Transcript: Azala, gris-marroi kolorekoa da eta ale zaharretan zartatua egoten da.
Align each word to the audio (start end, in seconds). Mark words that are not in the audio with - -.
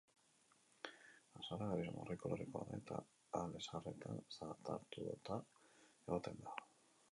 Azala, 1.39 1.67
gris-marroi 1.73 2.17
kolorekoa 2.23 2.65
da 2.71 2.79
eta 2.79 2.99
ale 3.41 3.63
zaharretan 3.67 4.25
zartatua 4.37 5.41
egoten 6.07 6.45
da. 6.49 6.59